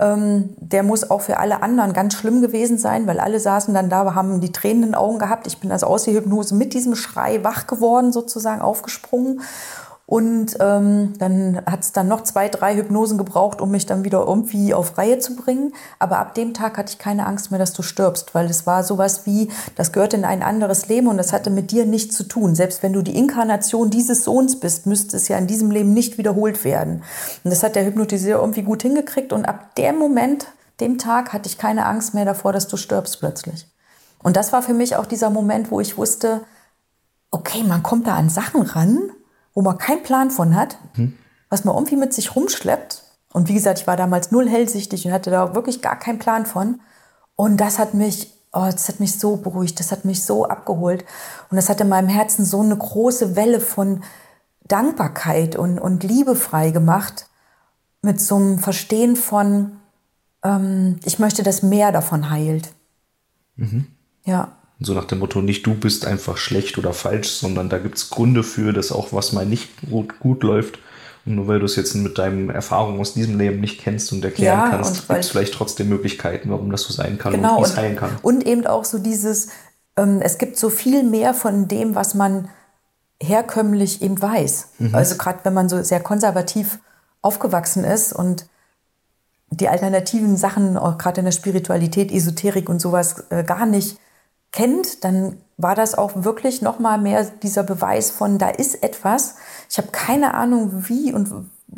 [0.00, 3.88] ähm, der muss auch für alle anderen ganz schlimm gewesen sein, weil alle saßen dann
[3.88, 5.46] da, haben die Tränen in den Augen gehabt.
[5.46, 9.40] Ich bin also aus der Hypnose mit diesem Schrei wach geworden, sozusagen aufgesprungen
[10.06, 14.26] und ähm, dann hat es dann noch zwei, drei Hypnosen gebraucht, um mich dann wieder
[14.26, 15.72] irgendwie auf Reihe zu bringen.
[15.98, 18.84] Aber ab dem Tag hatte ich keine Angst mehr, dass du stirbst, weil es war
[18.84, 22.24] sowas wie, das gehört in ein anderes Leben und das hatte mit dir nichts zu
[22.24, 22.54] tun.
[22.54, 26.18] Selbst wenn du die Inkarnation dieses Sohns bist, müsste es ja in diesem Leben nicht
[26.18, 27.02] wiederholt werden.
[27.42, 30.48] Und das hat der Hypnotiseur irgendwie gut hingekriegt und ab dem Moment,
[30.80, 33.68] dem Tag, hatte ich keine Angst mehr davor, dass du stirbst plötzlich.
[34.22, 36.42] Und das war für mich auch dieser Moment, wo ich wusste,
[37.30, 39.10] okay, man kommt da an Sachen ran,
[39.54, 41.14] wo man keinen Plan von hat, mhm.
[41.48, 43.02] was man irgendwie mit sich rumschleppt.
[43.32, 46.46] Und wie gesagt, ich war damals null hellsichtig und hatte da wirklich gar keinen Plan
[46.46, 46.80] von.
[47.36, 51.04] Und das hat mich, oh, das hat mich so beruhigt, das hat mich so abgeholt.
[51.50, 54.02] Und das hat in meinem Herzen so eine große Welle von
[54.66, 57.26] Dankbarkeit und, und Liebe frei gemacht.
[58.02, 59.80] Mit so einem Verstehen von,
[60.42, 62.72] ähm, ich möchte, dass mehr davon heilt.
[63.56, 63.86] Mhm.
[64.24, 64.52] Ja.
[64.80, 68.10] So nach dem Motto, nicht du bist einfach schlecht oder falsch, sondern da gibt es
[68.10, 70.78] Gründe für, dass auch was mal nicht gut, gut läuft.
[71.26, 74.24] Und nur weil du es jetzt mit deinen Erfahrungen aus diesem Leben nicht kennst und
[74.24, 77.64] erklären ja, kannst, gibt es vielleicht trotzdem Möglichkeiten, warum das so sein kann genau, und
[77.64, 78.10] wie es heilen kann.
[78.20, 79.48] Und eben auch so dieses,
[79.96, 82.48] ähm, es gibt so viel mehr von dem, was man
[83.22, 84.68] herkömmlich eben weiß.
[84.78, 84.94] Mhm.
[84.94, 86.78] Also gerade wenn man so sehr konservativ
[87.22, 88.46] aufgewachsen ist und
[89.50, 93.98] die alternativen Sachen, auch gerade in der Spiritualität, Esoterik und sowas, äh, gar nicht
[94.54, 99.36] kennt, dann war das auch wirklich noch mal mehr dieser Beweis von da ist etwas.
[99.68, 101.30] Ich habe keine Ahnung, wie und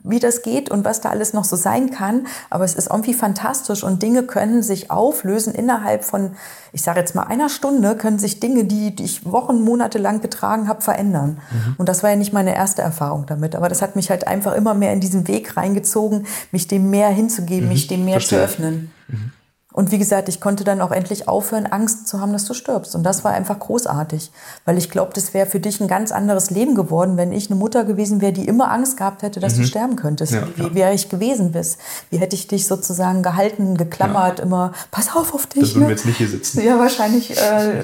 [0.04, 3.14] wie das geht und was da alles noch so sein kann, aber es ist irgendwie
[3.14, 6.32] fantastisch und Dinge können sich auflösen innerhalb von,
[6.72, 10.20] ich sage jetzt mal einer Stunde, können sich Dinge, die, die ich Wochen, Monate lang
[10.20, 11.38] getragen habe, verändern.
[11.50, 11.74] Mhm.
[11.78, 14.54] Und das war ja nicht meine erste Erfahrung damit, aber das hat mich halt einfach
[14.54, 17.72] immer mehr in diesen Weg reingezogen, mich dem mehr hinzugeben, mhm.
[17.72, 18.40] mich dem mehr Verstehe.
[18.40, 18.92] zu öffnen.
[19.08, 19.32] Mhm.
[19.76, 22.94] Und wie gesagt, ich konnte dann auch endlich aufhören, Angst zu haben, dass du stirbst.
[22.94, 24.32] Und das war einfach großartig,
[24.64, 27.60] weil ich glaube, das wäre für dich ein ganz anderes Leben geworden, wenn ich eine
[27.60, 29.60] Mutter gewesen wäre, die immer Angst gehabt hätte, dass mhm.
[29.60, 30.32] du sterben könntest.
[30.32, 31.78] Ja, wie wäre ich gewesen bist?
[32.08, 34.46] Wie hätte ich dich sozusagen gehalten, geklammert, ja.
[34.46, 35.60] immer, pass auf auf dich.
[35.60, 35.88] Das würden ne?
[35.88, 36.62] wir jetzt nicht hier sitzen.
[36.62, 37.82] Ja, wahrscheinlich äh,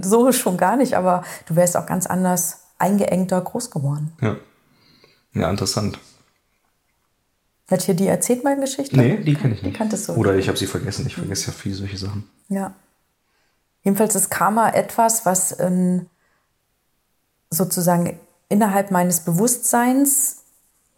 [0.00, 4.12] so schon gar nicht, aber du wärst auch ganz anders eingeengter groß geworden.
[4.22, 4.36] Ja,
[5.34, 5.98] ja interessant.
[7.70, 8.96] Hat hier die erzählt meine Geschichte?
[8.96, 9.74] Nee, die kenne ich nicht.
[9.74, 10.12] Die kanntest du.
[10.12, 11.06] Oder ich habe sie vergessen.
[11.06, 12.28] Ich vergesse ja viele solche Sachen.
[12.48, 12.74] Ja.
[13.82, 16.06] Jedenfalls ist Karma etwas, was in,
[17.50, 20.44] sozusagen innerhalb meines Bewusstseins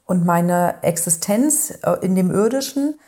[0.07, 2.98] und meiner Existenz äh, in dem Irdischen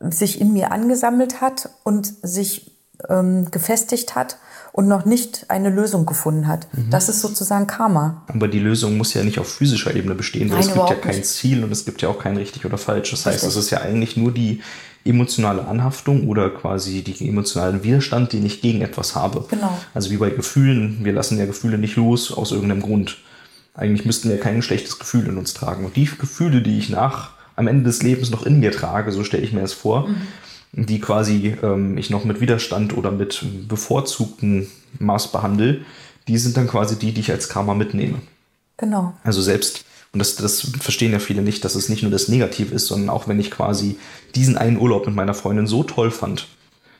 [0.00, 2.76] sich in mir angesammelt hat und sich
[3.08, 4.38] ähm, gefestigt hat
[4.76, 6.68] und noch nicht eine Lösung gefunden hat.
[6.74, 6.90] Mhm.
[6.90, 8.22] Das ist sozusagen Karma.
[8.28, 10.94] Aber die Lösung muss ja nicht auf physischer Ebene bestehen, weil Nein, es gibt ja
[10.96, 11.26] kein nicht.
[11.26, 13.10] Ziel und es gibt ja auch kein richtig oder falsch.
[13.10, 14.60] Das heißt, es ist ja eigentlich nur die
[15.02, 19.46] emotionale Anhaftung oder quasi die emotionalen Widerstand, den ich gegen etwas habe.
[19.48, 19.78] Genau.
[19.94, 23.16] Also wie bei Gefühlen, wir lassen ja Gefühle nicht los aus irgendeinem Grund.
[23.72, 25.86] Eigentlich müssten wir kein schlechtes Gefühl in uns tragen.
[25.86, 29.24] Und die Gefühle, die ich nach am Ende des Lebens noch in mir trage, so
[29.24, 30.16] stelle ich mir das vor, mhm
[30.76, 35.80] die quasi ähm, ich noch mit Widerstand oder mit bevorzugten Maß behandle,
[36.28, 38.18] die sind dann quasi die, die ich als Karma mitnehme.
[38.76, 39.14] Genau.
[39.24, 42.74] Also selbst, und das, das verstehen ja viele nicht, dass es nicht nur das Negative
[42.74, 43.96] ist, sondern auch wenn ich quasi
[44.34, 46.48] diesen einen Urlaub mit meiner Freundin so toll fand,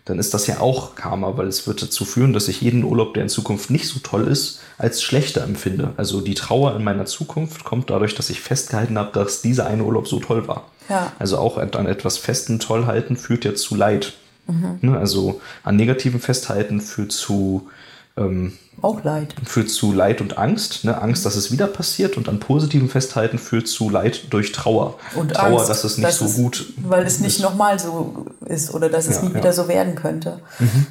[0.07, 3.13] dann ist das ja auch Karma, weil es wird dazu führen, dass ich jeden Urlaub,
[3.15, 5.93] der in Zukunft nicht so toll ist, als schlechter empfinde.
[5.97, 9.85] Also die Trauer in meiner Zukunft kommt dadurch, dass ich festgehalten habe, dass dieser eine
[9.85, 10.65] Urlaub so toll war.
[10.89, 11.13] Ja.
[11.19, 14.15] Also auch an etwas festen Tollhalten führt ja zu Leid.
[14.47, 14.95] Mhm.
[14.95, 17.69] Also an negativen Festhalten führt zu
[18.17, 19.35] ähm, auch Leid.
[19.45, 20.85] Führt zu Leid und Angst.
[20.85, 21.01] Ne?
[21.01, 24.99] Angst, dass es wieder passiert und an positiven Festhalten führt zu Leid durch Trauer.
[25.15, 28.75] Und Trauer, Angst, dass es nicht so es, gut Weil es nicht nochmal so ist
[28.75, 29.35] oder dass es Ja, nie ja.
[29.37, 30.41] wieder so werden könnte.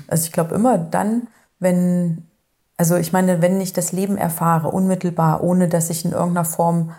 [0.08, 1.28] Also ich glaube immer dann,
[1.60, 2.24] wenn,
[2.77, 6.91] also ich meine, wenn ich das Leben erfahre, unmittelbar, ohne dass ich in irgendeiner Form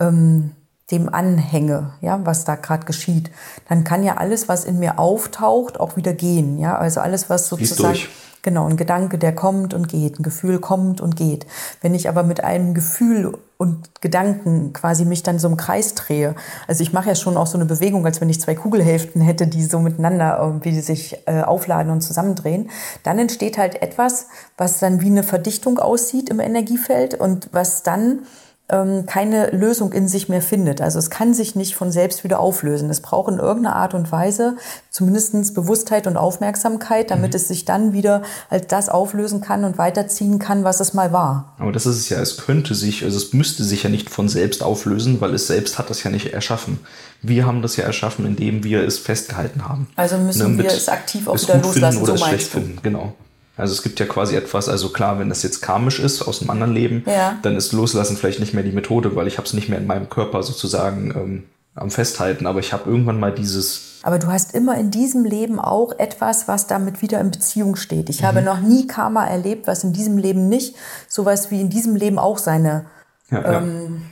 [0.00, 0.52] ähm,
[0.90, 3.30] dem anhänge, ja, was da gerade geschieht,
[3.68, 7.48] dann kann ja alles, was in mir auftaucht, auch wieder gehen, ja, also alles, was
[7.48, 7.98] sozusagen
[8.42, 11.46] genau ein Gedanke, der kommt und geht, ein Gefühl kommt und geht.
[11.80, 16.34] Wenn ich aber mit einem Gefühl und Gedanken quasi mich dann so im Kreis drehe,
[16.66, 19.46] also ich mache ja schon auch so eine Bewegung, als wenn ich zwei Kugelhälften hätte,
[19.46, 22.70] die so miteinander irgendwie sich äh, aufladen und zusammendrehen,
[23.02, 28.20] dann entsteht halt etwas, was dann wie eine Verdichtung aussieht im Energiefeld und was dann
[28.68, 30.80] ähm, keine Lösung in sich mehr findet.
[30.80, 32.90] Also es kann sich nicht von selbst wieder auflösen.
[32.90, 34.56] Es braucht in irgendeiner Art und Weise
[34.90, 40.38] zumindest Bewusstheit und Aufmerksamkeit, damit es sich dann wieder als das auflösen kann und weiterziehen
[40.38, 41.54] kann, was es mal war.
[41.58, 44.28] Aber das ist es ja, es könnte sich, also es müsste sich ja nicht von
[44.28, 46.80] selbst auflösen, weil es selbst hat das ja nicht erschaffen.
[47.22, 49.88] Wir haben das ja erschaffen, indem wir es festgehalten haben.
[49.96, 52.28] Also müssen Ne, wir es aktiv auch es wieder gut finden loslassen, oder so es
[52.28, 52.58] schlecht du.
[52.60, 53.14] finden, genau.
[53.56, 56.50] Also es gibt ja quasi etwas, also klar, wenn das jetzt karmisch ist aus einem
[56.50, 57.38] anderen Leben, Ja.
[57.42, 59.86] dann ist Loslassen vielleicht nicht mehr die Methode, weil ich habe es nicht mehr in
[59.86, 64.54] meinem Körper sozusagen ähm, am Festhalten, aber ich habe irgendwann mal dieses, Aber du hast
[64.54, 68.08] immer in diesem Leben auch etwas, was damit wieder in Beziehung steht.
[68.08, 70.76] Ich habe noch nie Karma erlebt, was in diesem Leben nicht
[71.08, 72.86] sowas wie in diesem Leben auch seine
[73.30, 73.58] ja, ja.
[73.60, 74.02] ähm,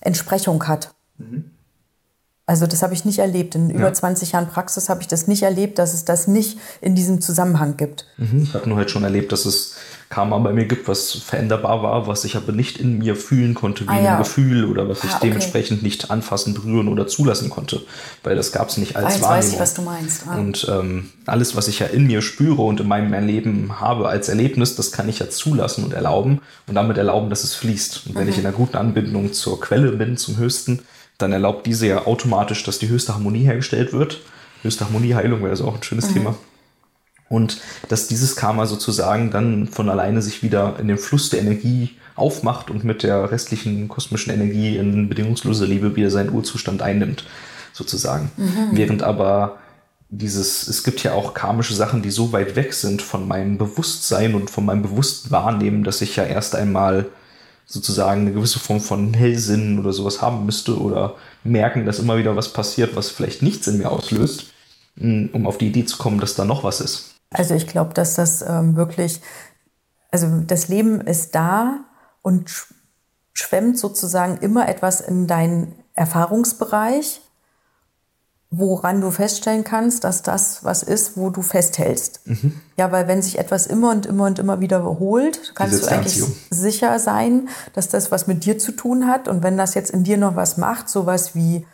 [0.00, 0.94] Entsprechung hat.
[2.52, 3.54] Also das habe ich nicht erlebt.
[3.54, 3.92] In über Ja.
[3.94, 7.78] 20 Jahren Praxis habe ich das nicht erlebt, dass es das nicht in diesem Zusammenhang
[7.78, 8.04] gibt.
[8.18, 8.42] Mhm.
[8.42, 9.76] Ich habe nur halt schon erlebt, dass es
[10.10, 13.84] Karma bei mir gibt, was veränderbar war, was ich aber nicht in mir fühlen konnte,
[13.86, 14.12] wie Ah, ja.
[14.12, 15.28] ein Gefühl oder was ich Ah, okay.
[15.28, 17.80] dementsprechend nicht anfassen, berühren oder zulassen konnte,
[18.22, 19.38] weil das gab es nicht als Ah, jetzt Wahrnehmung.
[19.38, 20.22] weiß ich, was du meinst.
[20.28, 20.36] Ah.
[20.36, 24.28] Und ähm, alles, was ich ja in mir spüre und in meinem Erleben habe als
[24.28, 28.08] Erlebnis, das kann ich ja zulassen und erlauben und damit erlauben, dass es fließt.
[28.08, 30.80] Und wenn ich in einer guten Anbindung zur Quelle bin, zum Höchsten,
[31.22, 34.20] dann erlaubt diese ja automatisch, dass die höchste Harmonie hergestellt wird.
[34.62, 36.34] Höchste Harmonieheilung wäre also auch ein schönes Thema.
[37.28, 41.96] Und dass dieses Karma sozusagen dann von alleine sich wieder in den Fluss der Energie
[42.14, 47.24] aufmacht und mit der restlichen kosmischen Energie in bedingungsloser Liebe wieder seinen Urzustand einnimmt,
[47.72, 48.30] sozusagen.
[48.72, 49.56] Während aber
[50.10, 54.34] dieses, es gibt ja auch karmische Sachen, die so weit weg sind von meinem Bewusstsein
[54.34, 57.06] und von meinem bewussten Wahrnehmen, dass ich ja erst einmal
[57.72, 62.36] sozusagen eine gewisse Form von Hellsinn oder sowas haben müsste oder merken, dass immer wieder
[62.36, 64.52] was passiert, was vielleicht nichts in mir auslöst,
[64.96, 67.14] mh, um auf die Idee zu kommen, dass da noch was ist.
[67.30, 69.22] Also ich glaube, dass das ähm, wirklich,
[70.10, 71.84] also das Leben ist da
[72.20, 72.74] und sch
[73.34, 77.22] schwemmt sozusagen immer etwas in deinen Erfahrungsbereich,
[78.54, 82.20] woran du feststellen kannst, dass das was ist, wo du festhältst.
[82.76, 86.22] Ja, weil wenn sich etwas immer und immer und immer wieder wiederholt, kannst du eigentlich
[86.50, 89.28] sicher sein, dass das was mit dir zu tun hat.
[89.28, 91.66] Und wenn das jetzt in dir noch was macht, sowas wie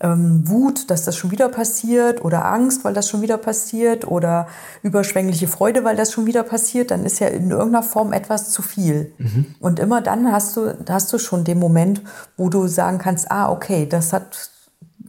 [0.00, 4.48] ähm, Wut, dass das schon wieder passiert oder Angst, weil das schon wieder passiert oder
[4.82, 8.62] überschwängliche Freude, weil das schon wieder passiert, dann ist ja in irgendeiner Form etwas zu
[8.62, 9.12] viel.
[9.60, 12.02] Und immer dann hast du, hast du schon den Moment,
[12.36, 14.50] wo du sagen kannst, ah, okay, das hat,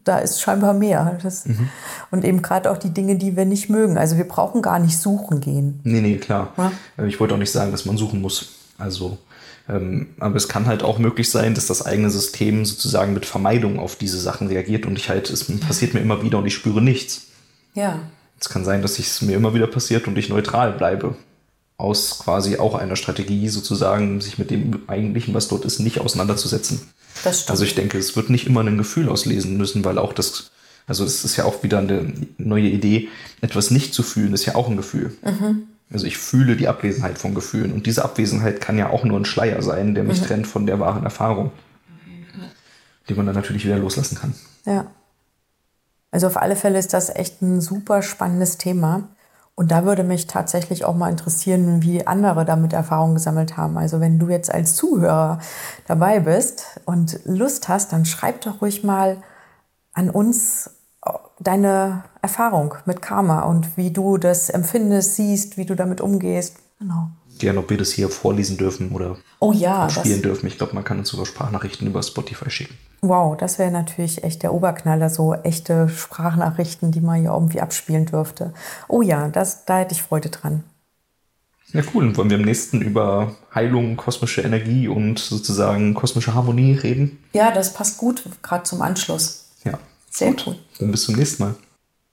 [0.03, 1.17] da ist scheinbar mehr.
[1.23, 1.45] Das,
[2.11, 3.97] Und eben gerade auch die Dinge, die wir nicht mögen.
[3.97, 5.79] Also wir brauchen gar nicht suchen gehen.
[5.83, 6.53] Nee, nee, klar.
[6.57, 6.71] Ja.
[6.97, 8.49] Äh, Ich wollte auch nicht sagen, dass man suchen muss.
[8.77, 9.17] Also,
[9.69, 13.79] ähm, aber es kann halt auch möglich sein, dass das eigene System sozusagen mit Vermeidung
[13.79, 16.81] auf diese Sachen reagiert und ich halt, es passiert mir immer wieder und ich spüre
[16.81, 17.27] nichts.
[17.73, 17.99] Ja.
[18.39, 21.15] Es kann sein, dass es mir immer wieder passiert und ich neutral bleibe.
[21.77, 26.81] Aus quasi auch einer Strategie sozusagen, sich mit dem eigentlichen, was dort ist, nicht auseinanderzusetzen.
[27.23, 27.51] Das stimmt.
[27.51, 30.51] Also ich denke, es wird nicht immer ein Gefühl auslesen müssen, weil auch das,
[30.87, 33.09] also es ist ja auch wieder eine neue Idee,
[33.41, 35.15] etwas nicht zu fühlen, ist ja auch ein Gefühl.
[35.91, 39.25] Also ich fühle die Abwesenheit von Gefühlen und diese Abwesenheit kann ja auch nur ein
[39.25, 41.51] Schleier sein, der mich trennt von der wahren Erfahrung,
[43.09, 44.33] die man dann natürlich wieder loslassen kann.
[44.65, 44.87] Ja.
[46.11, 49.09] Also auf alle Fälle ist das echt ein super spannendes Thema.
[49.55, 53.77] Und da würde mich tatsächlich auch mal interessieren, wie andere damit Erfahrungen gesammelt haben.
[53.77, 55.39] Also wenn du jetzt als Zuhörer
[55.85, 59.17] dabei bist und Lust hast, dann schreib doch ruhig mal
[59.93, 60.71] an uns
[61.39, 66.57] deine Erfahrung mit Karma und wie du das empfindest, siehst, wie du damit umgehst.
[66.79, 67.09] Genau.
[67.39, 70.47] Gerne, ob wir das hier vorlesen dürfen oder Oh ja, spielen dürfen.
[70.47, 72.75] Ich glaube, man kann uns sogar Sprachnachrichten über Spotify schicken.
[73.01, 78.05] wow, das wäre natürlich echt der Oberknaller, so echte Sprachnachrichten, die man hier irgendwie abspielen
[78.05, 78.53] dürfte.
[78.87, 80.63] Oh ja, das, da hätte ich Freude dran.
[81.73, 82.03] Ja, cool.
[82.05, 87.17] Und wollen wir im nächsten über Heilung, kosmische Energie und sozusagen kosmische Harmonie reden?
[87.33, 89.45] Ja, das passt gut, gerade zum Anschluss.
[89.65, 89.79] Ja.
[90.11, 90.55] Sehr cool.
[90.79, 91.55] Dann bis zum nächsten Mal.